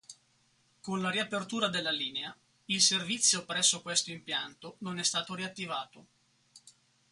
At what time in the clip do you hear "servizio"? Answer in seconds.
2.81-3.45